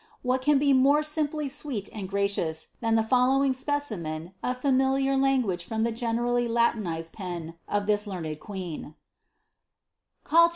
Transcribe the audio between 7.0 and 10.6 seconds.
pen of this learned queen :—"Call w..